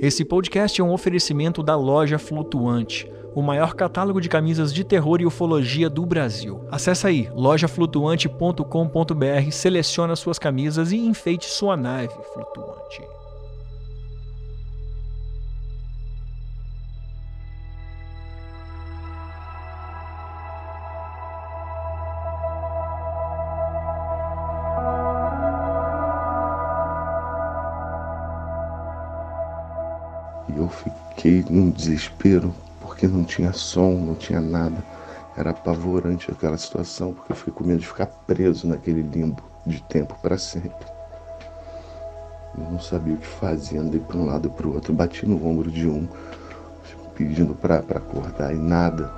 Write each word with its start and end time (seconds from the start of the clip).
Esse 0.00 0.24
podcast 0.24 0.80
é 0.80 0.84
um 0.84 0.92
oferecimento 0.92 1.60
da 1.60 1.74
Loja 1.74 2.20
Flutuante, 2.20 3.10
o 3.34 3.42
maior 3.42 3.74
catálogo 3.74 4.20
de 4.20 4.28
camisas 4.28 4.72
de 4.72 4.84
terror 4.84 5.20
e 5.20 5.26
ufologia 5.26 5.90
do 5.90 6.06
Brasil. 6.06 6.64
Acesse 6.70 7.04
aí 7.04 7.28
lojaflutuante.com.br, 7.34 9.50
selecione 9.50 10.14
suas 10.14 10.38
camisas 10.38 10.92
e 10.92 10.98
enfeite 10.98 11.46
sua 11.46 11.76
nave 11.76 12.14
flutuante. 12.32 13.02
E 30.48 30.58
eu 30.58 30.68
fiquei 30.68 31.44
num 31.48 31.70
desespero, 31.70 32.54
porque 32.80 33.06
não 33.06 33.24
tinha 33.24 33.52
som, 33.52 33.92
não 33.92 34.14
tinha 34.14 34.40
nada. 34.40 34.82
Era 35.36 35.50
apavorante 35.50 36.30
aquela 36.30 36.56
situação, 36.56 37.12
porque 37.12 37.32
eu 37.32 37.36
fiquei 37.36 37.52
com 37.52 37.64
medo 37.64 37.80
de 37.80 37.86
ficar 37.86 38.06
preso 38.06 38.66
naquele 38.66 39.02
limbo 39.02 39.42
de 39.66 39.82
tempo 39.84 40.16
para 40.20 40.38
sempre. 40.38 40.86
Eu 42.56 42.64
não 42.72 42.80
sabia 42.80 43.14
o 43.14 43.18
que 43.18 43.26
fazer, 43.26 43.78
andei 43.78 44.00
para 44.00 44.16
um 44.16 44.26
lado 44.26 44.48
e 44.48 44.50
para 44.50 44.66
o 44.66 44.74
outro, 44.74 44.92
bati 44.92 45.26
no 45.26 45.46
ombro 45.46 45.70
de 45.70 45.86
um, 45.86 46.08
pedindo 47.14 47.54
para 47.54 47.76
acordar 47.76 48.52
e 48.52 48.58
nada. 48.58 49.12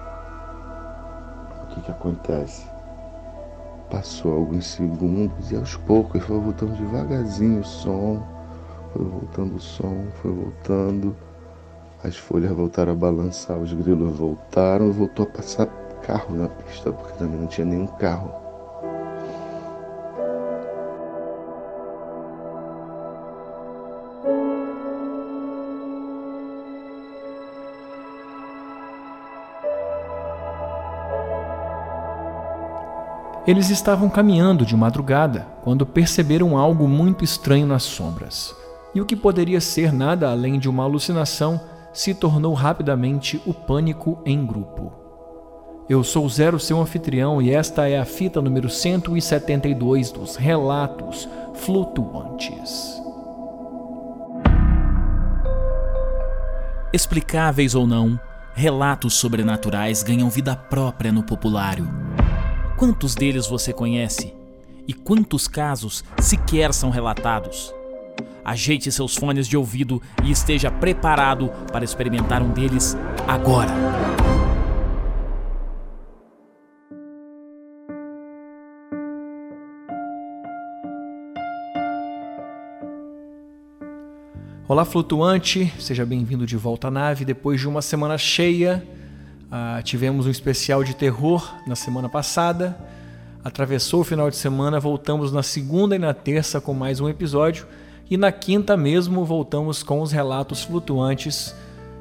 O 1.63 1.75
que, 1.75 1.81
que 1.83 1.91
acontece? 1.91 2.67
Passou 3.91 4.35
alguns 4.35 4.67
segundos 4.67 5.51
e 5.51 5.57
aos 5.57 5.77
poucos 5.77 6.23
foi 6.23 6.39
voltando 6.39 6.77
devagarzinho 6.77 7.61
o 7.61 7.65
som, 7.65 8.23
foi 8.93 9.05
voltando 9.05 9.57
o 9.57 9.61
som, 9.61 10.07
foi 10.21 10.31
voltando. 10.33 11.17
As 12.03 12.17
folhas 12.17 12.51
voltaram 12.51 12.93
a 12.93 12.97
balançar, 12.97 13.59
os 13.59 13.73
grilos 13.73 14.17
voltaram 14.17 14.89
e 14.89 14.93
voltou 14.93 15.27
a 15.27 15.29
passar 15.29 15.67
carro 16.03 16.35
na 16.35 16.49
pista, 16.49 16.91
porque 16.93 17.19
também 17.19 17.39
não 17.39 17.47
tinha 17.47 17.67
nenhum 17.67 17.87
carro. 17.87 18.33
Eles 33.47 33.69
estavam 33.69 34.09
caminhando 34.09 34.65
de 34.65 34.77
madrugada 34.77 35.47
quando 35.65 35.85
perceberam 35.85 36.57
algo 36.57 36.87
muito 36.87 37.25
estranho 37.25 37.67
nas 37.67 37.83
sombras. 37.83 38.55
E 38.95 39.01
o 39.01 39.07
que 39.07 39.15
poderia 39.15 39.61
ser 39.61 39.93
nada 39.93 40.31
além 40.31 40.59
de 40.59 40.69
uma 40.69 40.83
alucinação 40.83 41.61
se 41.93 42.15
tornou 42.15 42.55
rapidamente 42.55 43.41
o 43.47 43.55
pânico 43.55 44.21
em 44.25 44.45
grupo. 44.45 44.93
Eu 45.89 46.05
sou 46.05 46.29
Zero, 46.29 46.59
seu 46.59 46.81
anfitrião, 46.81 47.43
e 47.43 47.51
esta 47.51 47.89
é 47.89 47.99
a 47.99 48.05
fita 48.05 48.41
número 48.41 48.71
172 48.71 50.13
dos 50.13 50.37
Relatos 50.37 51.29
Flutuantes. 51.55 53.01
Explicáveis 56.93 57.75
ou 57.75 57.87
não, 57.87 58.19
relatos 58.55 59.15
sobrenaturais 59.15 60.03
ganham 60.03 60.29
vida 60.29 60.55
própria 60.57 61.13
no 61.13 61.23
populário. 61.23 61.89
Quantos 62.77 63.15
deles 63.15 63.47
você 63.47 63.73
conhece? 63.73 64.35
E 64.87 64.95
quantos 64.95 65.47
casos 65.47 66.05
sequer 66.21 66.73
são 66.73 66.91
relatados? 66.91 67.73
Ajeite 68.45 68.91
seus 68.91 69.15
fones 69.15 69.47
de 69.47 69.57
ouvido 69.57 70.01
e 70.25 70.31
esteja 70.31 70.71
preparado 70.71 71.49
para 71.73 71.85
experimentar 71.85 72.43
um 72.43 72.51
deles 72.51 72.97
agora. 73.27 73.73
Olá, 84.71 84.85
flutuante, 84.85 85.73
seja 85.81 86.07
bem-vindo 86.07 86.47
de 86.47 86.57
volta 86.57 86.87
à 86.87 86.91
nave. 86.93 87.25
Depois 87.25 87.61
de 87.61 87.67
uma 87.67 87.83
semana 87.83 88.17
cheia, 88.17 88.87
uh, 89.47 89.83
tivemos 89.83 90.27
um 90.27 90.31
especial 90.31 90.85
de 90.85 90.95
terror 90.95 91.53
na 91.67 91.75
semana 91.75 92.09
passada. 92.09 92.79
Atravessou 93.43 94.03
o 94.03 94.05
final 94.05 94.31
de 94.31 94.37
semana, 94.37 94.79
voltamos 94.79 95.33
na 95.33 95.43
segunda 95.43 95.97
e 95.97 95.99
na 95.99 96.15
terça 96.15 96.61
com 96.61 96.73
mais 96.73 97.01
um 97.01 97.09
episódio. 97.09 97.67
E 98.11 98.17
na 98.17 98.33
quinta 98.33 98.77
mesmo 98.77 99.25
voltamos 99.25 99.85
com 99.85 100.01
os 100.01 100.11
relatos 100.11 100.65
flutuantes. 100.65 101.55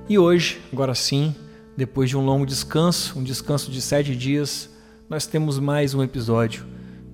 E 0.10 0.18
hoje, 0.18 0.60
agora 0.74 0.96
sim, 0.96 1.36
depois 1.78 2.10
de 2.10 2.18
um 2.18 2.26
longo 2.26 2.48
descanso, 2.48 3.20
um 3.20 3.24
descanso 3.24 3.70
de 3.70 3.80
sete 3.80 4.16
dias, 4.16 4.72
nós 5.08 5.28
temos 5.28 5.60
mais 5.60 5.94
um 5.94 6.02
episódio 6.02 6.66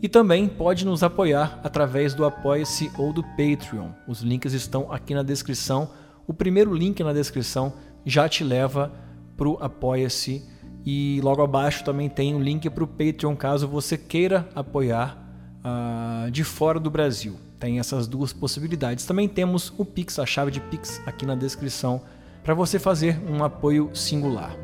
E 0.00 0.08
também 0.08 0.46
pode 0.46 0.86
nos 0.86 1.02
apoiar 1.02 1.58
através 1.64 2.14
do 2.14 2.24
Apoia-se 2.24 2.92
ou 2.98 3.12
do 3.12 3.22
Patreon. 3.22 3.90
Os 4.06 4.20
links 4.20 4.52
estão 4.52 4.92
aqui 4.92 5.12
na 5.14 5.22
descrição 5.22 5.90
o 6.26 6.34
primeiro 6.34 6.74
link 6.74 7.02
na 7.04 7.12
descrição 7.12 7.74
já 8.04 8.28
te 8.28 8.42
leva 8.42 8.92
para 9.36 9.48
o 9.48 9.56
Apoia-se 9.60 10.44
e 10.84 11.20
logo 11.22 11.42
abaixo 11.42 11.84
também 11.84 12.08
tem 12.08 12.34
o 12.34 12.38
um 12.38 12.40
link 12.40 12.68
para 12.68 12.82
o 12.82 12.86
Patreon 12.86 13.36
caso 13.36 13.68
você 13.68 13.96
queira 13.96 14.48
apoiar 14.54 15.16
uh, 15.64 16.30
de 16.30 16.42
fora 16.42 16.80
do 16.80 16.90
Brasil. 16.90 17.36
Tem 17.58 17.78
essas 17.78 18.06
duas 18.06 18.32
possibilidades. 18.32 19.06
Também 19.06 19.28
temos 19.28 19.72
o 19.78 19.84
Pix, 19.84 20.18
a 20.18 20.26
chave 20.26 20.50
de 20.50 20.60
Pix 20.60 21.00
aqui 21.06 21.24
na 21.24 21.34
descrição 21.34 22.02
para 22.42 22.54
você 22.54 22.78
fazer 22.78 23.20
um 23.28 23.42
apoio 23.42 23.90
singular. 23.94 24.54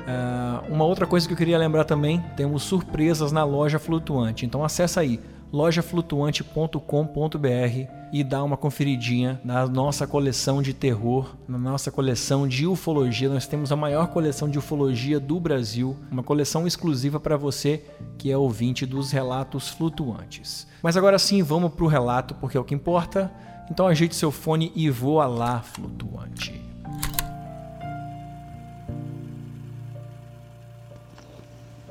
Uh, 0.00 0.72
uma 0.72 0.84
outra 0.84 1.06
coisa 1.06 1.26
que 1.26 1.34
eu 1.34 1.36
queria 1.36 1.58
lembrar 1.58 1.84
também, 1.84 2.24
temos 2.36 2.62
surpresas 2.62 3.30
na 3.30 3.44
loja 3.44 3.78
flutuante. 3.78 4.46
Então 4.46 4.64
acessa 4.64 5.00
aí 5.00 5.20
lojaflutuante.com.br 5.52 8.00
e 8.12 8.24
dá 8.24 8.42
uma 8.42 8.56
conferidinha 8.56 9.40
na 9.44 9.66
nossa 9.66 10.06
coleção 10.06 10.62
de 10.62 10.74
terror, 10.74 11.36
na 11.48 11.58
nossa 11.58 11.90
coleção 11.90 12.46
de 12.46 12.66
ufologia. 12.66 13.28
Nós 13.28 13.46
temos 13.46 13.70
a 13.70 13.76
maior 13.76 14.08
coleção 14.08 14.48
de 14.48 14.58
ufologia 14.58 15.20
do 15.20 15.38
Brasil, 15.38 15.96
uma 16.10 16.22
coleção 16.22 16.66
exclusiva 16.66 17.20
para 17.20 17.36
você 17.36 17.84
que 18.18 18.30
é 18.30 18.36
ouvinte 18.36 18.84
dos 18.84 19.12
relatos 19.12 19.68
flutuantes. 19.68 20.66
Mas 20.82 20.96
agora 20.96 21.18
sim, 21.18 21.42
vamos 21.42 21.72
para 21.72 21.84
o 21.84 21.88
relato, 21.88 22.34
porque 22.34 22.56
é 22.56 22.60
o 22.60 22.64
que 22.64 22.74
importa. 22.74 23.30
Então 23.70 23.86
ajeite 23.86 24.16
seu 24.16 24.30
fone 24.30 24.72
e 24.74 24.90
voa 24.90 25.26
lá, 25.26 25.60
flutuante. 25.60 26.60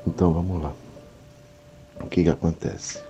Então 0.06 0.32
vamos 0.32 0.62
lá. 0.62 0.72
O 2.00 2.06
que, 2.06 2.24
que 2.24 2.28
acontece? 2.28 3.09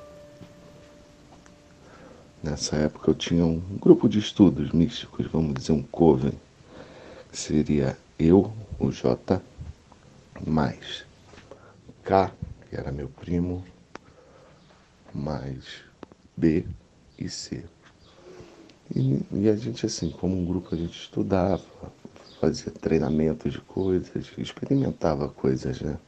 Nessa 2.43 2.77
época 2.77 3.11
eu 3.11 3.15
tinha 3.15 3.45
um 3.45 3.61
grupo 3.79 4.09
de 4.09 4.19
estudos 4.19 4.73
místicos, 4.73 5.27
vamos 5.27 5.55
dizer 5.55 5.73
um 5.73 5.83
coven, 5.83 6.33
que 7.31 7.37
seria 7.37 7.99
eu, 8.19 8.51
o 8.79 8.91
J, 8.91 9.43
mais 10.47 11.05
K, 12.03 12.33
que 12.67 12.77
era 12.77 12.91
meu 12.91 13.09
primo, 13.11 13.63
mais 15.13 15.83
B 16.35 16.65
e 17.19 17.29
C. 17.29 17.63
E, 18.97 19.21
e, 19.33 19.49
a 19.51 19.55
gente, 19.55 19.85
assim, 19.85 20.11
como 20.11 20.35
um 20.35 20.47
grupo, 20.47 20.75
a 20.75 20.79
gente 20.79 20.99
estudava, 20.99 21.63
fazia 22.41 22.73
treinamento 22.73 23.51
de 23.51 23.61
coisas, 23.61 24.33
experimentava 24.39 25.29
coisas, 25.29 25.83
né? 25.83 25.99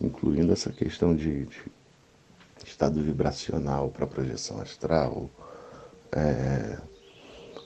Incluindo 0.00 0.52
essa 0.52 0.72
questão 0.72 1.14
de, 1.14 1.46
de 1.46 1.62
estado 2.72 3.02
vibracional 3.02 3.90
para 3.90 4.06
projeção 4.06 4.60
astral, 4.60 5.30
é, 6.10 6.78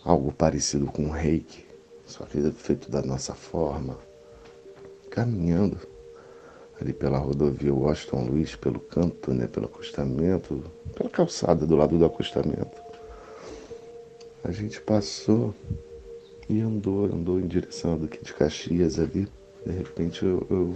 algo 0.05 0.33
parecido 0.33 0.87
com 0.87 1.11
reiki, 1.11 1.65
só 2.05 2.25
que 2.25 2.41
feito 2.51 2.91
da 2.91 3.03
nossa 3.03 3.35
forma, 3.35 3.99
caminhando 5.11 5.79
ali 6.81 6.93
pela 6.93 7.19
rodovia 7.19 7.73
Washington 7.73 8.27
Luiz, 8.27 8.55
pelo 8.57 8.81
canto, 8.81 9.33
né, 9.33 9.47
pelo 9.47 9.67
acostamento, 9.67 10.63
pela 10.95 11.09
calçada 11.09 11.65
do 11.65 11.77
lado 11.77 11.97
do 11.97 12.05
acostamento. 12.05 12.83
A 14.45 14.51
gente 14.51 14.81
passou 14.81 15.55
e 16.49 16.61
andou, 16.61 17.07
andou 17.07 17.41
em 17.41 17.47
direção 17.47 17.97
do 17.97 18.07
que 18.07 18.23
de 18.23 18.35
Caxias 18.35 18.99
ali. 18.99 19.27
De 19.65 19.73
repente 19.73 20.25
eu, 20.25 20.47
eu 20.51 20.75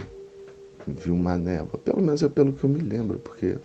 vi 0.87 1.11
uma 1.11 1.37
névoa, 1.37 1.79
pelo 1.79 2.00
menos 2.00 2.23
é 2.23 2.29
pelo 2.29 2.53
que 2.53 2.65
eu 2.65 2.71
me 2.71 2.81
lembro, 2.81 3.19
porque 3.19 3.59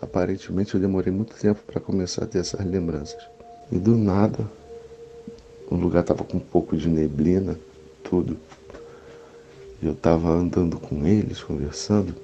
aparentemente 0.00 0.74
eu 0.74 0.80
demorei 0.80 1.12
muito 1.12 1.34
tempo 1.36 1.60
para 1.66 1.80
começar 1.80 2.24
a 2.24 2.26
ter 2.26 2.38
essas 2.38 2.64
lembranças. 2.64 3.22
E 3.70 3.78
do 3.78 3.96
nada, 3.96 4.46
o 5.70 5.74
lugar 5.74 6.00
estava 6.00 6.22
com 6.22 6.36
um 6.36 6.40
pouco 6.40 6.76
de 6.76 6.88
neblina, 6.88 7.58
tudo. 8.02 8.36
E 9.82 9.86
eu 9.86 9.92
estava 9.92 10.30
andando 10.30 10.78
com 10.78 11.06
eles, 11.06 11.42
conversando. 11.42 12.14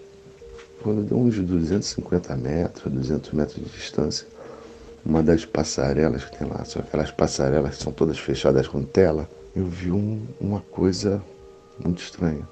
Quando 0.82 1.02
deu 1.02 1.19
uns 1.19 1.36
250 1.38 2.36
metros, 2.36 2.92
200 2.92 3.32
metros 3.32 3.56
de 3.56 3.70
distância, 3.70 4.26
uma 5.04 5.22
das 5.22 5.44
passarelas 5.44 6.24
que 6.24 6.38
tem 6.38 6.48
lá, 6.48 6.64
são 6.64 6.80
aquelas 6.80 7.10
passarelas 7.10 7.76
que 7.76 7.82
são 7.82 7.92
todas 7.92 8.19
fechadas 8.19 8.69
com 8.69 8.82
tela, 8.82 9.28
eu 9.54 9.66
vi 9.66 9.90
um, 9.90 10.24
uma 10.40 10.60
coisa 10.60 11.22
muito 11.82 12.02
estranha. 12.02 12.48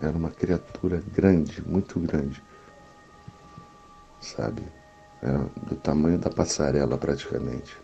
Era 0.00 0.16
uma 0.16 0.30
criatura 0.30 1.02
grande, 1.12 1.62
muito 1.66 1.98
grande. 1.98 2.42
Sabe? 4.20 4.62
Era 5.22 5.38
do 5.68 5.76
tamanho 5.76 6.18
da 6.18 6.30
passarela 6.30 6.96
praticamente. 6.98 7.76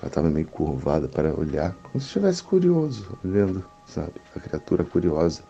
Ela 0.00 0.08
estava 0.08 0.28
meio 0.28 0.46
curvada 0.46 1.08
para 1.08 1.34
olhar, 1.34 1.74
como 1.84 2.00
se 2.00 2.06
estivesse 2.06 2.42
curioso, 2.42 3.18
olhando, 3.24 3.64
sabe? 3.86 4.12
A 4.34 4.40
criatura 4.40 4.84
curiosa, 4.84 5.42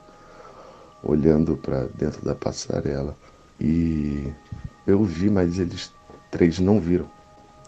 olhando 1.02 1.56
para 1.56 1.88
dentro 1.94 2.24
da 2.24 2.34
passarela. 2.34 3.16
E 3.58 4.32
eu 4.86 5.02
vi, 5.02 5.30
mas 5.30 5.58
eles 5.58 5.92
três 6.30 6.58
não 6.58 6.80
viram. 6.80 7.08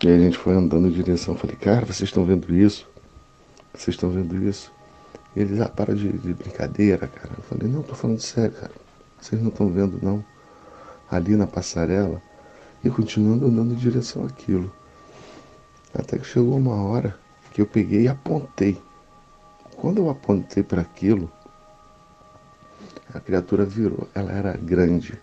E 0.04 0.08
aí 0.08 0.14
a 0.14 0.18
gente 0.18 0.36
foi 0.36 0.54
andando 0.54 0.88
em 0.88 0.92
direção. 0.92 1.36
Falei, 1.36 1.56
cara, 1.56 1.86
vocês 1.86 2.08
estão 2.08 2.24
vendo 2.24 2.54
isso? 2.54 2.88
Vocês 3.72 3.94
estão 3.94 4.10
vendo 4.10 4.36
isso? 4.42 4.72
E 5.34 5.40
eles, 5.40 5.60
ah, 5.60 5.68
para 5.68 5.94
de, 5.94 6.12
de 6.12 6.34
brincadeira, 6.34 7.06
cara. 7.06 7.34
Eu 7.36 7.42
falei, 7.44 7.68
não, 7.68 7.82
tô 7.82 7.94
falando 7.94 8.20
sério, 8.20 8.52
cara. 8.52 8.72
Vocês 9.20 9.40
não 9.40 9.48
estão 9.48 9.70
vendo, 9.70 9.98
não. 10.02 10.24
Ali 11.10 11.36
na 11.36 11.46
passarela. 11.46 12.22
E 12.84 12.90
continuando 12.90 13.46
andando 13.46 13.72
em 13.72 13.76
direção 13.76 14.24
àquilo. 14.24 14.72
Até 15.94 16.18
que 16.18 16.26
chegou 16.26 16.56
uma 16.56 16.82
hora 16.82 17.18
que 17.52 17.60
eu 17.62 17.66
peguei 17.66 18.02
e 18.02 18.08
apontei. 18.08 18.80
Quando 19.76 19.98
eu 19.98 20.10
apontei 20.10 20.62
para 20.62 20.82
aquilo, 20.82 21.30
a 23.14 23.20
criatura 23.20 23.64
virou. 23.64 24.08
Ela 24.14 24.32
era 24.32 24.56
grande. 24.56 25.20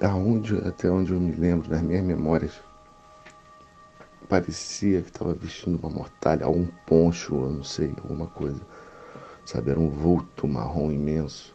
Aonde, 0.00 0.56
até 0.58 0.90
onde 0.90 1.12
eu 1.12 1.20
me 1.20 1.32
lembro, 1.32 1.70
nas 1.70 1.80
minhas 1.80 2.04
memórias, 2.04 2.52
parecia 4.28 5.02
que 5.02 5.08
estava 5.08 5.32
vestindo 5.32 5.78
uma 5.78 5.90
mortalha, 5.90 6.48
um 6.48 6.66
poncho, 6.86 7.34
eu 7.34 7.50
não 7.50 7.64
sei, 7.64 7.94
alguma 8.02 8.26
coisa. 8.26 8.60
Sabe, 9.44 9.70
era 9.70 9.80
um 9.80 9.88
vulto 9.88 10.46
marrom 10.46 10.90
imenso. 10.90 11.54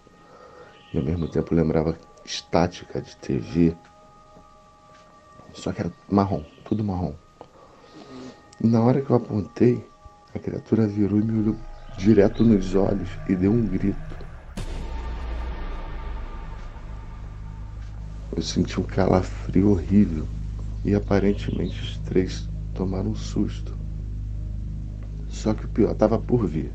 E 0.94 0.98
ao 0.98 1.04
mesmo 1.04 1.28
tempo 1.28 1.54
lembrava 1.54 1.98
estática 2.26 3.02
de 3.02 3.16
TV. 3.18 3.76
Só 5.54 5.72
que 5.72 5.82
era 5.82 5.92
marrom, 6.10 6.44
tudo 6.64 6.84
marrom. 6.84 7.14
Na 8.64 8.82
hora 8.82 9.02
que 9.02 9.10
eu 9.10 9.16
apontei, 9.16 9.84
a 10.34 10.40
criatura 10.40 10.88
virou 10.88 11.20
e 11.20 11.24
me 11.24 11.40
olhou 11.40 11.56
direto 11.98 12.44
nos 12.44 12.76
olhos 12.76 13.10
e 13.28 13.36
deu 13.36 13.52
um 13.52 13.66
grito. 13.66 13.98
Eu 18.36 18.42
senti 18.42 18.80
um 18.80 18.84
calafrio 18.84 19.72
horrível 19.72 20.26
e 20.86 20.96
aparentemente 20.96 21.82
os 21.82 21.98
três 22.00 22.48
tomaram 22.74 23.10
um 23.10 23.16
susto. 23.16 23.76
Só 25.28 25.54
que 25.54 25.66
o 25.66 25.70
pior 25.70 25.92
estava 25.92 26.18
por 26.18 26.48
vir. 26.48 26.72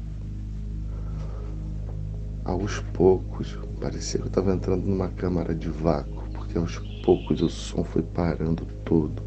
Aos 2.45 2.81
poucos, 2.93 3.59
parecia 3.81 4.21
que 4.21 4.27
eu 4.27 4.29
estava 4.29 4.55
entrando 4.55 4.87
numa 4.87 5.09
câmara 5.09 5.55
de 5.55 5.69
vácuo, 5.69 6.23
aos 6.57 6.79
poucos 7.05 7.43
o 7.43 7.49
som 7.49 7.85
foi 7.85 8.03
parando 8.03 8.67
todo. 8.85 9.23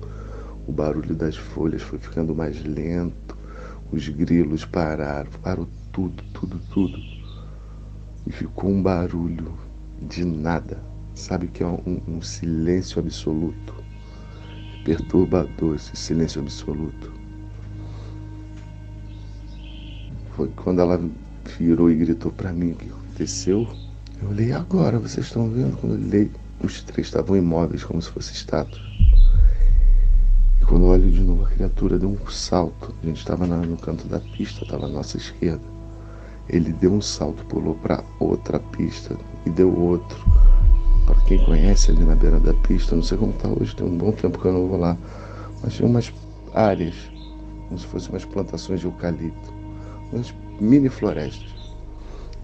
O 0.68 0.72
barulho 0.72 1.16
das 1.16 1.36
folhas 1.36 1.82
foi 1.82 2.00
ficando 2.00 2.36
mais 2.36 2.64
lento, 2.64 3.38
os 3.92 4.08
grilos 4.08 4.66
pararam, 4.66 5.32
parou 5.42 5.68
tudo, 5.92 6.24
tudo, 6.34 6.60
tudo. 6.72 6.98
E 8.28 8.32
ficou 8.32 8.70
um 8.70 8.82
barulho 8.82 9.54
de 10.02 10.24
nada. 10.24 10.82
Sabe 11.16 11.48
que 11.48 11.64
é 11.64 11.68
um, 11.68 12.02
um 12.08 12.22
silêncio 12.22 13.00
absoluto 13.00 13.80
perturbador 14.90 15.76
esse 15.76 15.96
silêncio 15.96 16.42
absoluto. 16.42 17.12
Foi 20.32 20.50
quando 20.56 20.82
ela 20.82 21.00
virou 21.58 21.92
e 21.92 21.96
gritou 21.96 22.32
para 22.32 22.52
mim 22.52 22.72
o 22.72 22.76
que 22.76 22.90
aconteceu. 22.90 23.68
Eu 24.22 24.30
olhei 24.30 24.52
agora, 24.52 24.98
vocês 25.00 25.26
estão 25.28 25.50
vendo? 25.50 25.78
Quando 25.78 25.96
eu 25.96 26.08
olhei, 26.08 26.32
os 26.64 26.82
três 26.84 27.08
estavam 27.08 27.36
imóveis, 27.36 27.84
como 27.84 28.02
se 28.02 28.10
fossem 28.10 28.34
estátuas. 28.34 28.82
E 30.62 30.66
quando 30.66 30.86
eu 30.86 30.90
olho 30.90 31.12
de 31.12 31.22
novo, 31.22 31.46
a 31.46 31.50
criatura 31.50 31.98
deu 31.98 32.10
um 32.10 32.30
salto. 32.30 32.94
A 33.02 33.06
gente 33.06 33.18
estava 33.18 33.46
no 33.46 33.78
canto 33.78 34.08
da 34.08 34.20
pista, 34.20 34.64
estava 34.64 34.86
à 34.86 34.90
nossa 34.90 35.18
esquerda. 35.18 35.64
Ele 36.48 36.74
deu 36.74 36.94
um 36.94 37.02
salto, 37.02 37.46
pulou 37.46 37.76
para 37.76 38.04
outra 38.20 38.60
pista 38.60 39.16
e 39.46 39.50
deu 39.50 39.74
outro 39.78 40.20
para 41.10 41.22
quem 41.22 41.44
conhece 41.44 41.90
ali 41.90 42.04
na 42.04 42.14
beira 42.14 42.40
da 42.40 42.54
pista, 42.54 42.96
não 42.96 43.02
sei 43.02 43.18
como 43.18 43.32
está 43.32 43.50
hoje, 43.50 43.76
tem 43.76 43.88
um 43.88 43.98
bom 43.98 44.12
tempo 44.12 44.38
que 44.38 44.46
eu 44.46 44.54
não 44.54 44.68
vou 44.68 44.78
lá, 44.78 44.96
mas 45.64 45.74
tinha 45.74 45.88
umas 45.88 46.14
áreas, 46.54 46.96
como 47.68 47.80
se 47.80 47.88
fossem 47.88 48.10
umas 48.10 48.26
plantações 48.26 48.80
de 48.80 48.86
eucalipto, 48.86 49.54
umas 50.14 50.34
mini 50.60 50.88
florestas. 50.88 51.50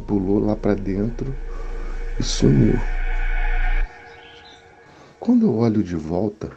Pulou 0.07 0.39
lá 0.39 0.55
para 0.55 0.73
dentro 0.73 1.33
e 2.19 2.23
sumiu. 2.23 2.79
Quando 5.25 5.47
eu 5.47 5.57
olho 5.57 5.81
de 5.81 5.95
volta, 5.95 6.51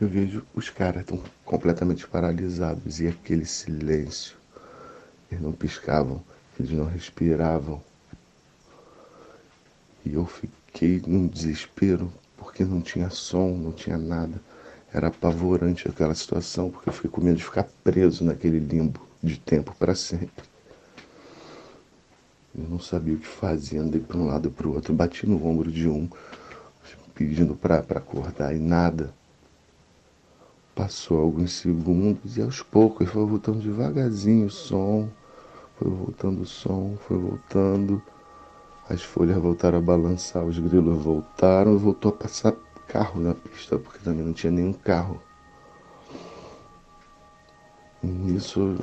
eu 0.00 0.08
vejo 0.08 0.42
os 0.54 0.70
caras 0.70 1.02
estão 1.02 1.22
completamente 1.44 2.08
paralisados 2.08 3.00
e 3.00 3.06
aquele 3.06 3.44
silêncio. 3.44 4.34
Eles 5.30 5.44
não 5.44 5.52
piscavam, 5.52 6.24
eles 6.58 6.72
não 6.72 6.86
respiravam. 6.86 7.82
E 10.06 10.14
eu 10.14 10.24
fiquei 10.24 11.02
num 11.06 11.26
desespero, 11.26 12.10
porque 12.38 12.64
não 12.64 12.80
tinha 12.80 13.10
som, 13.10 13.50
não 13.50 13.70
tinha 13.72 13.98
nada. 13.98 14.40
Era 14.90 15.08
apavorante 15.08 15.86
aquela 15.86 16.14
situação, 16.14 16.70
porque 16.70 16.88
eu 16.88 16.94
fiquei 16.94 17.10
com 17.10 17.20
medo 17.20 17.36
de 17.36 17.44
ficar 17.44 17.68
preso 17.84 18.24
naquele 18.24 18.58
limbo 18.58 19.06
de 19.22 19.38
tempo 19.38 19.76
para 19.78 19.94
sempre. 19.94 20.30
Eu 22.60 22.68
não 22.68 22.80
sabia 22.80 23.14
o 23.14 23.18
que 23.18 23.26
fazer, 23.26 23.78
andei 23.78 24.00
para 24.00 24.16
um 24.18 24.26
lado 24.26 24.50
para 24.50 24.66
o 24.66 24.74
outro, 24.74 24.92
bati 24.92 25.28
no 25.28 25.46
ombro 25.46 25.70
de 25.70 25.88
um, 25.88 26.08
pedindo 27.14 27.54
para 27.54 27.78
acordar 27.78 28.54
e 28.54 28.58
nada. 28.58 29.14
Passou 30.74 31.20
alguns 31.20 31.52
segundos 31.52 32.36
e 32.36 32.42
aos 32.42 32.60
poucos 32.60 33.08
foi 33.08 33.24
voltando 33.24 33.60
devagarzinho 33.60 34.46
o 34.46 34.50
som, 34.50 35.08
foi 35.76 35.88
voltando 35.88 36.42
o 36.42 36.46
som, 36.46 36.96
foi 37.06 37.18
voltando. 37.18 38.02
As 38.88 39.02
folhas 39.02 39.36
voltaram 39.38 39.78
a 39.78 39.82
balançar, 39.82 40.44
os 40.44 40.58
grilos 40.58 41.00
voltaram 41.00 41.78
voltou 41.78 42.10
a 42.10 42.14
passar 42.14 42.52
carro 42.88 43.20
na 43.20 43.34
pista, 43.34 43.78
porque 43.78 43.98
também 43.98 44.24
não 44.24 44.32
tinha 44.32 44.50
nenhum 44.50 44.72
carro. 44.72 45.20
E 48.02 48.06
nisso 48.06 48.76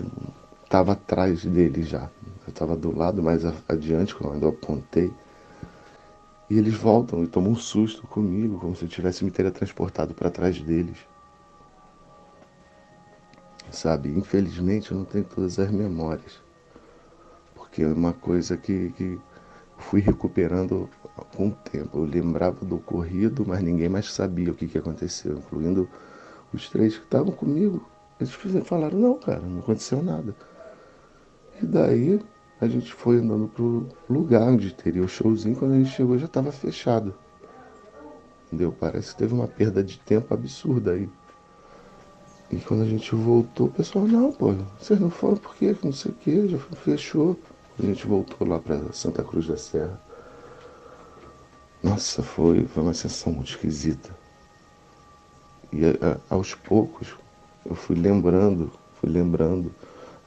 estava 0.66 0.92
atrás 0.94 1.46
dele 1.46 1.84
já. 1.84 2.10
Eu 2.46 2.50
estava 2.50 2.76
do 2.76 2.96
lado 2.96 3.24
mais 3.24 3.44
adiante, 3.68 4.14
quando 4.14 4.44
eu 4.44 4.50
apontei. 4.50 5.12
E 6.50 6.58
eles 6.58 6.76
voltam 6.76 7.24
e 7.24 7.28
tomam 7.28 7.52
um 7.52 7.56
susto 7.56 8.06
comigo, 8.06 8.60
como 8.60 8.76
se 8.76 8.84
eu 8.84 8.90
tivesse 8.90 9.24
me 9.24 9.32
teletransportado 9.32 10.14
para 10.14 10.30
trás 10.30 10.62
deles. 10.62 10.98
Sabe, 13.72 14.10
infelizmente 14.10 14.92
eu 14.92 14.98
não 14.98 15.06
tenho 15.06 15.24
todas 15.24 15.58
as 15.58 15.72
memórias. 15.72 16.40
Porque 17.56 17.82
é 17.82 17.88
uma 17.88 18.14
coisa 18.14 18.58
que, 18.58 18.92
que 18.92 19.20
fui 19.78 20.02
recuperando 20.02 20.90
com 21.36 21.50
o 21.50 21.52
tempo. 21.52 22.00
Eu 22.00 22.06
lembrava 22.06 22.64
do 22.64 22.76
ocorrido, 22.76 23.44
mas 23.46 23.64
ninguém 23.64 23.90
mais 23.90 24.12
sabia 24.12 24.52
o 24.52 24.56
que, 24.56 24.68
que 24.68 24.78
aconteceu, 24.78 25.38
incluindo 25.38 25.90
os 26.54 26.70
três 26.70 26.96
que 26.96 27.04
estavam 27.04 27.32
comigo. 27.32 27.84
Eles 28.20 28.32
falaram, 28.66 28.98
não, 28.98 29.18
cara, 29.18 29.42
não 29.42 29.60
aconteceu 29.60 30.02
nada. 30.02 30.36
E 31.62 31.66
daí 31.66 32.20
a 32.60 32.68
gente 32.68 32.94
foi 32.94 33.18
andando 33.18 33.48
pro 33.48 33.88
lugar 34.10 34.44
onde 34.44 34.74
teria 34.74 35.04
o 35.04 35.08
showzinho, 35.08 35.56
quando 35.56 35.74
a 35.74 35.78
gente 35.78 35.92
chegou 35.92 36.18
já 36.18 36.26
estava 36.26 36.52
fechado. 36.52 37.14
Entendeu? 38.48 38.74
Parece 38.80 39.12
que 39.12 39.18
teve 39.18 39.34
uma 39.34 39.48
perda 39.48 39.84
de 39.84 40.00
tempo 40.00 40.34
absurda 40.34 40.92
aí. 40.92 41.10
E 42.52 42.58
quando 42.58 42.84
a 42.84 42.86
gente 42.86 43.14
voltou, 43.16 43.68
o 43.68 43.72
pessoal, 43.72 44.08
não, 44.08 44.32
pô, 44.32 44.54
vocês 44.80 45.00
não 45.00 45.10
foram 45.10 45.38
por 45.38 45.56
quê? 45.56 45.76
Não 45.84 45.92
sei 45.92 46.12
o 46.12 46.16
que, 46.16 46.48
já 46.48 46.58
fechou. 46.58 47.38
A 47.78 47.82
gente 47.82 48.06
voltou 48.06 48.48
lá 48.48 48.60
para 48.60 48.94
Santa 48.94 49.24
Cruz 49.24 49.48
da 49.48 49.58
Serra. 49.58 50.00
Nossa, 51.84 52.24
foi, 52.24 52.66
foi 52.66 52.84
uma 52.84 52.94
sensação 52.94 53.34
muito 53.34 53.50
esquisita. 53.50 54.16
E 55.74 55.86
a, 55.86 56.18
aos 56.30 56.54
poucos 56.56 57.16
eu 57.66 57.76
fui 57.76 57.96
lembrando, 57.96 58.72
fui 59.00 59.10
lembrando 59.10 59.74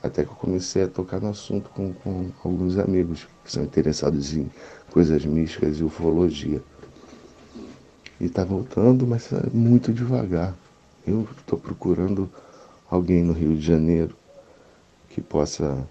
Até 0.02 0.25
que 0.25 0.31
eu 0.31 0.37
comecei 0.37 0.85
a 0.85 0.88
tocar 0.88 1.21
no 1.21 1.31
assunto 1.31 1.71
com, 1.71 1.93
com 1.93 2.31
alguns 2.45 2.78
amigos 2.78 3.26
que 3.45 3.50
são 3.50 3.64
interessados 3.64 4.33
em 4.35 4.50
coisas 4.90 5.25
místicas 5.25 5.78
e 5.78 5.85
ufologia. 5.85 6.62
E 8.21 8.26
está 8.26 8.45
voltando, 8.45 9.07
mas 9.07 9.33
é 9.33 9.50
muito 9.52 9.93
devagar. 9.93 10.55
Eu 11.07 11.26
estou 11.38 11.59
procurando 11.59 12.31
alguém 12.90 13.23
no 13.23 13.33
Rio 13.33 13.57
de 13.57 13.64
Janeiro 13.64 14.14
que 15.11 15.21
possa 15.21 15.87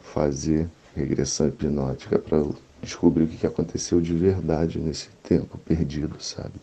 fazer 0.00 0.68
regressão 0.94 1.48
hipnótica 1.48 2.18
para 2.18 2.44
descobrir 2.82 3.24
o 3.24 3.28
que 3.28 3.46
aconteceu 3.46 4.00
de 4.00 4.12
verdade 4.12 4.78
nesse 4.78 5.08
tempo 5.22 5.56
perdido, 5.58 6.22
sabe? 6.22 6.54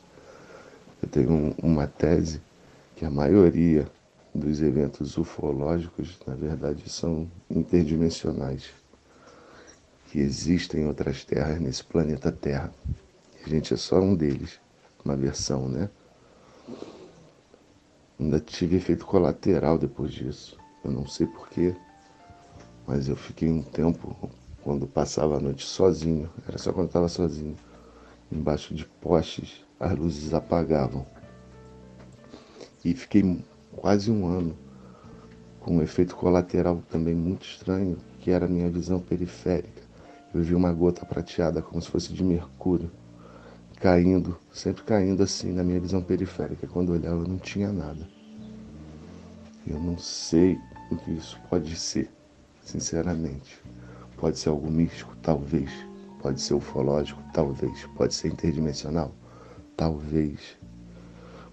Eu 1.01 1.07
tenho 1.07 1.55
uma 1.63 1.87
tese 1.87 2.41
que 2.95 3.05
a 3.05 3.09
maioria 3.09 3.87
dos 4.33 4.61
eventos 4.61 5.17
ufológicos, 5.17 6.17
na 6.25 6.35
verdade, 6.35 6.89
são 6.89 7.29
interdimensionais, 7.49 8.69
que 10.07 10.19
existem 10.19 10.87
outras 10.87 11.23
terras 11.23 11.59
nesse 11.59 11.83
planeta 11.83 12.31
Terra. 12.31 12.73
A 13.45 13.49
gente 13.49 13.73
é 13.73 13.77
só 13.77 13.99
um 13.99 14.15
deles, 14.15 14.59
uma 15.03 15.15
versão, 15.15 15.67
né? 15.67 15.89
Ainda 18.19 18.39
tive 18.39 18.77
efeito 18.77 19.05
colateral 19.05 19.77
depois 19.77 20.11
disso. 20.11 20.57
Eu 20.83 20.91
não 20.91 21.07
sei 21.07 21.25
porquê, 21.25 21.75
mas 22.85 23.07
eu 23.07 23.15
fiquei 23.15 23.49
um 23.49 23.61
tempo, 23.61 24.29
quando 24.61 24.87
passava 24.87 25.37
a 25.37 25.39
noite 25.39 25.65
sozinho, 25.65 26.29
era 26.47 26.57
só 26.57 26.73
quando 26.73 26.87
estava 26.87 27.07
sozinho, 27.07 27.55
embaixo 28.31 28.73
de 28.73 28.85
postes, 28.85 29.63
as 29.79 29.97
luzes 29.97 30.33
apagavam. 30.33 31.05
E 32.83 32.93
fiquei 32.93 33.43
quase 33.75 34.11
um 34.11 34.27
ano 34.27 34.55
com 35.59 35.77
um 35.77 35.81
efeito 35.81 36.15
colateral 36.15 36.81
também 36.89 37.13
muito 37.13 37.45
estranho, 37.45 37.97
que 38.19 38.31
era 38.31 38.45
a 38.45 38.49
minha 38.49 38.69
visão 38.69 38.99
periférica. 38.99 39.81
Eu 40.33 40.41
vi 40.41 40.53
uma 40.53 40.71
gota 40.71 41.05
prateada 41.05 41.61
como 41.61 41.81
se 41.81 41.89
fosse 41.89 42.13
de 42.13 42.23
mercúrio 42.23 42.89
caindo, 43.79 44.37
sempre 44.51 44.83
caindo 44.83 45.23
assim 45.23 45.51
na 45.51 45.63
minha 45.63 45.79
visão 45.79 46.01
periférica. 46.01 46.67
Quando 46.67 46.93
eu 46.93 46.99
olhava 46.99 47.27
não 47.27 47.37
tinha 47.37 47.71
nada. 47.71 48.07
Eu 49.65 49.79
não 49.79 49.97
sei 49.97 50.57
o 50.91 50.97
que 50.97 51.11
isso 51.11 51.39
pode 51.49 51.75
ser, 51.75 52.09
sinceramente. 52.61 53.61
Pode 54.17 54.37
ser 54.37 54.49
algo 54.49 54.69
místico, 54.69 55.15
talvez. 55.21 55.71
Pode 56.21 56.41
ser 56.41 56.53
ufológico, 56.53 57.21
talvez. 57.33 57.85
Pode 57.95 58.13
ser 58.13 58.29
interdimensional, 58.29 59.13
talvez. 59.77 60.57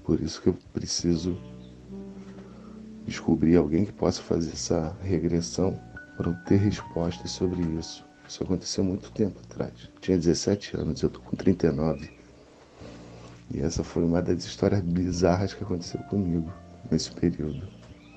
Por 0.03 0.21
isso 0.21 0.41
que 0.43 0.49
eu 0.49 0.57
preciso 0.73 1.37
descobrir 3.07 3.57
alguém 3.57 3.85
que 3.85 3.93
possa 3.93 4.21
fazer 4.21 4.53
essa 4.53 4.97
regressão 5.03 5.79
para 6.17 6.31
eu 6.31 6.35
ter 6.45 6.57
respostas 6.57 7.31
sobre 7.31 7.63
isso. 7.79 8.05
Isso 8.29 8.43
aconteceu 8.43 8.83
muito 8.83 9.11
tempo 9.13 9.39
atrás. 9.49 9.73
tinha 10.01 10.19
17 10.19 10.77
anos, 10.77 11.03
eu 11.03 11.11
tô 11.11 11.21
com 11.21 11.37
39. 11.37 12.11
E 13.55 13.61
essa 13.61 13.85
foi 13.85 14.03
uma 14.03 14.21
das 14.21 14.45
histórias 14.45 14.81
bizarras 14.81 15.55
que 15.55 15.63
aconteceu 15.63 16.01
comigo 16.05 16.53
nesse 16.91 17.13
período. 17.13 17.69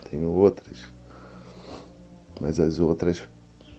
Tenho 0.09 0.29
outras, 0.31 0.85
mas 2.41 2.59
as 2.59 2.79
outras 2.79 3.21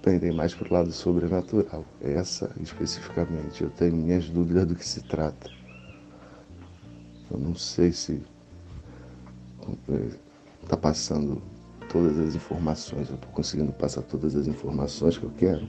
pendem 0.03 0.33
mais 0.33 0.55
para 0.55 0.69
o 0.69 0.73
lado 0.73 0.93
sobrenatural. 0.93 1.85
Essa, 2.01 2.51
especificamente, 2.61 3.65
eu 3.65 3.71
tenho 3.71 3.97
minhas 3.97 4.29
dúvidas 4.31 4.67
do 4.67 4.77
que 4.77 4.87
se 4.87 5.03
trata. 5.03 5.51
Eu 7.31 7.39
não 7.39 7.55
sei 7.55 7.93
se 7.93 8.23
está 10.63 10.77
passando 10.77 11.43
todas 11.91 12.19
as 12.19 12.35
informações, 12.35 13.09
eu 13.09 13.17
estou 13.17 13.31
conseguindo 13.33 13.73
passar 13.73 14.03
todas 14.03 14.37
as 14.37 14.47
informações 14.47 15.19
que 15.19 15.25
eu 15.25 15.33
quero. 15.37 15.69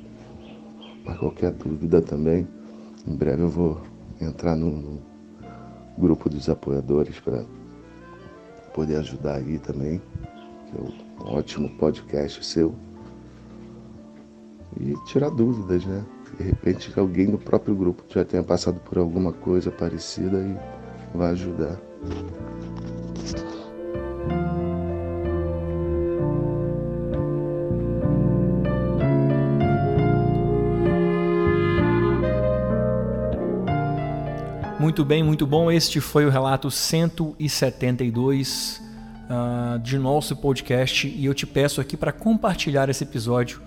Mas 1.03 1.17
qualquer 1.17 1.51
dúvida 1.51 2.01
também, 2.01 2.47
em 3.07 3.15
breve 3.15 3.41
eu 3.41 3.49
vou 3.49 3.81
entrar 4.19 4.55
no, 4.55 4.69
no 4.69 5.01
grupo 5.97 6.29
dos 6.29 6.47
apoiadores 6.47 7.19
para 7.19 7.43
poder 8.73 8.97
ajudar 8.97 9.35
aí 9.35 9.57
também, 9.59 10.01
que 10.67 10.77
é 10.77 10.81
um 10.81 11.35
ótimo 11.35 11.69
podcast 11.77 12.45
seu. 12.45 12.75
E 14.79 14.93
tirar 15.05 15.29
dúvidas, 15.29 15.85
né? 15.85 16.05
De 16.37 16.43
repente 16.43 16.97
alguém 16.97 17.27
no 17.27 17.37
próprio 17.37 17.75
grupo 17.75 18.03
já 18.07 18.23
tenha 18.23 18.43
passado 18.43 18.79
por 18.81 18.97
alguma 18.97 19.33
coisa 19.33 19.69
parecida 19.69 20.37
e 20.37 21.17
vai 21.17 21.31
ajudar. 21.31 21.77
Muito 34.81 35.05
bem, 35.05 35.21
muito 35.21 35.45
bom. 35.45 35.71
Este 35.71 36.01
foi 36.01 36.25
o 36.25 36.29
relato 36.31 36.71
172 36.71 38.81
uh, 39.29 39.77
de 39.77 39.99
nosso 39.99 40.35
podcast 40.35 41.07
e 41.07 41.23
eu 41.23 41.35
te 41.35 41.45
peço 41.45 41.79
aqui 41.79 41.95
para 41.95 42.11
compartilhar 42.11 42.89
esse 42.89 43.03
episódio 43.03 43.61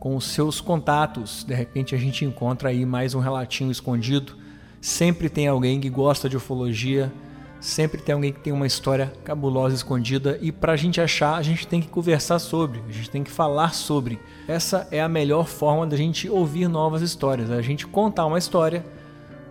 com 0.00 0.16
os 0.16 0.24
seus 0.24 0.60
contatos. 0.60 1.44
De 1.44 1.54
repente 1.54 1.94
a 1.94 1.98
gente 1.98 2.24
encontra 2.24 2.70
aí 2.70 2.84
mais 2.84 3.14
um 3.14 3.20
relatinho 3.20 3.70
escondido. 3.70 4.34
Sempre 4.80 5.28
tem 5.28 5.46
alguém 5.46 5.80
que 5.80 5.88
gosta 5.88 6.28
de 6.28 6.36
ufologia, 6.36 7.12
sempre 7.60 8.02
tem 8.02 8.16
alguém 8.16 8.32
que 8.32 8.40
tem 8.40 8.52
uma 8.52 8.66
história 8.66 9.12
cabulosa 9.22 9.76
escondida 9.76 10.36
e 10.42 10.50
para 10.50 10.72
a 10.72 10.76
gente 10.76 11.00
achar, 11.00 11.36
a 11.36 11.42
gente 11.42 11.64
tem 11.64 11.80
que 11.80 11.86
conversar 11.86 12.40
sobre, 12.40 12.82
a 12.88 12.92
gente 12.92 13.08
tem 13.08 13.22
que 13.22 13.30
falar 13.30 13.72
sobre. 13.72 14.18
Essa 14.48 14.88
é 14.90 15.00
a 15.00 15.08
melhor 15.08 15.46
forma 15.46 15.86
da 15.86 15.96
gente 15.96 16.28
ouvir 16.28 16.66
novas 16.66 17.02
histórias, 17.02 17.52
a 17.52 17.62
gente 17.62 17.86
contar 17.86 18.26
uma 18.26 18.38
história 18.38 18.84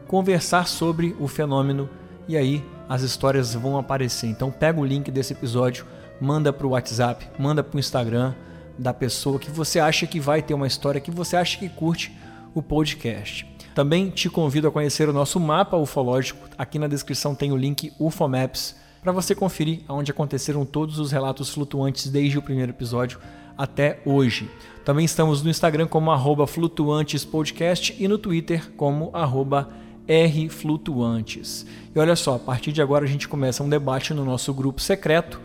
conversar 0.08 0.68
sobre 0.68 1.16
o 1.20 1.28
fenômeno 1.28 1.90
e 2.28 2.38
aí 2.38 2.64
as 2.88 3.02
histórias 3.02 3.54
vão 3.54 3.78
aparecer. 3.78 4.28
Então 4.28 4.52
pega 4.52 4.80
o 4.80 4.86
link 4.86 5.12
desse 5.12 5.34
episódio, 5.34 5.86
manda 6.20 6.54
para 6.54 6.68
o 6.68 6.72
WhatsApp, 6.72 7.28
manda 7.38 7.64
para 7.64 7.76
o 7.76 7.80
Instagram 7.80 8.34
da 8.78 8.94
pessoa 8.94 9.40
que 9.40 9.50
você 9.50 9.80
acha 9.80 10.06
que 10.06 10.20
vai 10.20 10.42
ter 10.42 10.54
uma 10.54 10.68
história, 10.68 11.02
que 11.02 11.12
você 11.12 11.36
acha 11.36 11.58
que 11.58 11.70
curte 11.70 12.16
o 12.54 12.62
podcast. 12.62 13.48
Também 13.74 14.10
te 14.10 14.30
convido 14.30 14.68
a 14.68 14.72
conhecer 14.72 15.10
o 15.10 15.14
nosso 15.14 15.40
mapa 15.40 15.76
ufológico. 15.76 16.48
Aqui 16.58 16.80
na 16.80 16.88
descrição 16.88 17.36
tem 17.36 17.52
o 17.52 17.58
link 17.58 17.92
UFOMaps 18.00 18.76
para 19.02 19.12
você 19.12 19.36
conferir 19.36 19.82
onde 19.90 20.12
aconteceram 20.12 20.66
todos 20.66 20.98
os 20.98 21.12
relatos 21.12 21.50
flutuantes 21.50 22.08
desde 22.08 22.38
o 22.38 22.42
primeiro 22.42 22.72
episódio 22.72 23.20
até 23.58 24.00
hoje. 24.06 24.50
Também 24.84 25.06
estamos 25.06 25.44
no 25.44 25.50
Instagram 25.50 25.88
como 25.88 26.12
arroba 26.12 26.48
flutuantespodcast 26.48 27.96
e 28.00 28.08
no 28.08 28.18
Twitter 28.18 28.72
como 28.74 29.10
arroba 29.14 29.70
R 30.08 30.50
flutuantes. 30.50 31.66
E 31.94 32.00
olha 32.00 32.16
só, 32.16 32.36
a 32.36 32.40
partir 32.40 32.72
de 32.72 32.82
agora 32.82 33.06
a 33.06 33.08
gente 33.08 33.28
começa 33.28 33.64
um 33.64 33.70
debate 33.70 34.14
no 34.14 34.26
nosso 34.26 34.54
grupo 34.54 34.82
secreto. 34.82 35.40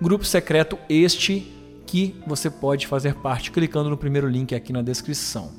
Grupo 0.00 0.24
secreto 0.24 0.78
este 0.88 1.52
que 1.86 2.14
você 2.26 2.50
pode 2.50 2.86
fazer 2.86 3.14
parte 3.14 3.50
clicando 3.50 3.88
no 3.88 3.96
primeiro 3.96 4.28
link 4.28 4.54
aqui 4.54 4.72
na 4.72 4.82
descrição. 4.82 5.50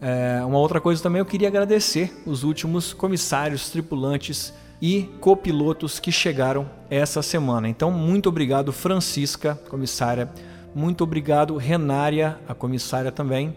É, 0.00 0.44
uma 0.44 0.58
outra 0.58 0.80
coisa 0.80 1.02
também 1.02 1.18
eu 1.18 1.26
queria 1.26 1.48
agradecer 1.48 2.22
os 2.26 2.44
últimos 2.44 2.92
comissários, 2.92 3.70
tripulantes 3.70 4.52
e 4.80 5.08
copilotos 5.20 5.98
que 5.98 6.12
chegaram 6.12 6.68
essa 6.90 7.22
semana. 7.22 7.68
Então, 7.68 7.90
muito 7.90 8.28
obrigado, 8.28 8.72
Francisca, 8.72 9.58
comissária. 9.68 10.30
Muito 10.74 11.02
obrigado, 11.02 11.56
Renária, 11.56 12.38
a 12.46 12.54
comissária 12.54 13.10
também 13.10 13.54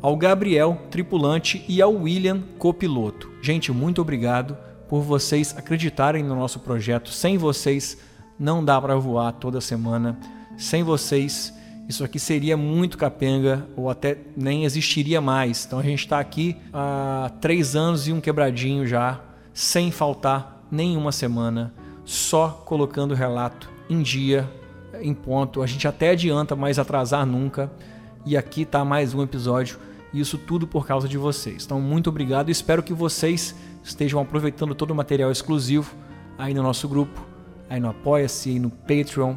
ao 0.00 0.16
Gabriel, 0.16 0.80
tripulante, 0.90 1.64
e 1.68 1.82
ao 1.82 1.92
William, 1.92 2.42
copiloto. 2.58 3.30
Gente, 3.42 3.72
muito 3.72 4.00
obrigado 4.00 4.56
por 4.88 5.02
vocês 5.02 5.54
acreditarem 5.56 6.22
no 6.22 6.34
nosso 6.34 6.60
projeto. 6.60 7.10
Sem 7.10 7.36
vocês, 7.36 7.98
não 8.38 8.64
dá 8.64 8.80
para 8.80 8.96
voar 8.96 9.32
toda 9.32 9.60
semana. 9.60 10.18
Sem 10.56 10.82
vocês, 10.82 11.52
isso 11.88 12.04
aqui 12.04 12.18
seria 12.18 12.56
muito 12.56 12.96
capenga 12.96 13.66
ou 13.76 13.90
até 13.90 14.18
nem 14.36 14.64
existiria 14.64 15.20
mais. 15.20 15.64
Então 15.66 15.78
a 15.78 15.82
gente 15.82 16.00
está 16.00 16.20
aqui 16.20 16.56
há 16.72 17.30
três 17.40 17.74
anos 17.74 18.06
e 18.06 18.12
um 18.12 18.20
quebradinho 18.20 18.86
já, 18.86 19.20
sem 19.52 19.90
faltar 19.90 20.64
nenhuma 20.70 21.12
semana, 21.12 21.74
só 22.04 22.62
colocando 22.64 23.12
o 23.12 23.16
relato 23.16 23.68
em 23.90 24.00
dia, 24.00 24.48
em 25.00 25.12
ponto. 25.12 25.60
A 25.60 25.66
gente 25.66 25.88
até 25.88 26.10
adianta, 26.10 26.54
mas 26.54 26.78
atrasar 26.78 27.26
nunca. 27.26 27.70
E 28.24 28.36
aqui 28.36 28.62
está 28.62 28.84
mais 28.84 29.14
um 29.14 29.22
episódio 29.22 29.78
isso 30.12 30.38
tudo 30.38 30.66
por 30.66 30.86
causa 30.86 31.08
de 31.08 31.18
vocês. 31.18 31.64
Então, 31.64 31.80
muito 31.80 32.08
obrigado. 32.08 32.50
Espero 32.50 32.82
que 32.82 32.92
vocês 32.92 33.54
estejam 33.82 34.20
aproveitando 34.20 34.74
todo 34.74 34.90
o 34.90 34.94
material 34.94 35.30
exclusivo 35.30 35.94
aí 36.36 36.54
no 36.54 36.62
nosse 36.62 36.86
grupo, 36.86 37.26
aí 37.68 37.80
no 37.80 37.88
Apoia-se, 37.88 38.58
no 38.58 38.70
Patreon 38.70 39.34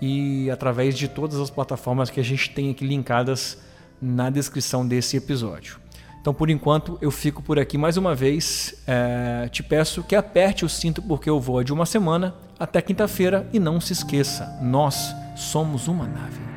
e 0.00 0.50
através 0.50 0.96
de 0.96 1.08
todas 1.08 1.38
as 1.38 1.50
plataformas 1.50 2.10
que 2.10 2.20
a 2.20 2.24
gente 2.24 2.50
tem 2.50 2.70
aqui 2.70 2.84
linkadas 2.84 3.58
na 4.00 4.30
descrição 4.30 4.86
desse 4.86 5.16
episódio. 5.16 5.80
Então, 6.20 6.32
por 6.32 6.50
enquanto, 6.50 6.96
eu 7.00 7.10
fico 7.10 7.42
por 7.42 7.58
aqui 7.58 7.76
mais 7.76 7.96
uma 7.96 8.14
vez. 8.14 8.80
É, 8.86 9.48
te 9.50 9.62
peço 9.62 10.04
que 10.04 10.14
aperte 10.14 10.64
o 10.64 10.68
cinto 10.68 11.02
porque 11.02 11.28
eu 11.28 11.40
vou 11.40 11.64
de 11.64 11.72
uma 11.72 11.86
semana 11.86 12.34
até 12.58 12.80
quinta-feira 12.80 13.48
e 13.52 13.58
não 13.58 13.80
se 13.80 13.92
esqueça, 13.92 14.58
nós 14.62 15.12
somos 15.34 15.88
uma 15.88 16.06
nave. 16.06 16.51